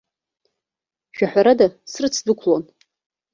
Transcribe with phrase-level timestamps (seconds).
[1.15, 2.63] Жәаҳәарада, срыцдәықәлон.